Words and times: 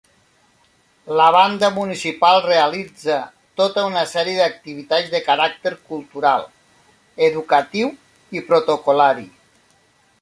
La 1.17 1.25
Banda 1.35 1.67
Municipal 1.75 2.39
realitza 2.45 3.19
tota 3.61 3.85
una 3.91 4.03
sèrie 4.13 4.39
d'activitats 4.39 5.13
de 5.13 5.23
caràcter 5.29 5.75
cultural, 5.93 6.49
educatiu 7.31 7.93
i 8.41 8.45
protocol·lari. 8.53 9.31